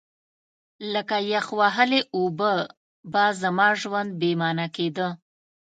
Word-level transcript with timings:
لکه 0.93 1.17
یخ 1.33 1.47
وهلې 1.59 2.01
اوبه 2.15 2.51
به 3.11 3.23
زما 3.41 3.69
ژوند 3.81 4.09
بې 4.19 4.31
مانا 4.39 4.67
کېده. 4.75 5.07